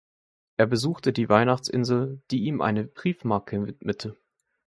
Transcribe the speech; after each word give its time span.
Er 0.57 0.65
besuchte 0.65 1.13
die 1.13 1.29
Weihnachtsinsel, 1.29 2.23
die 2.31 2.45
ihm 2.45 2.59
eine 2.61 2.85
Briefmarke 2.85 3.67
widmete. 3.67 4.17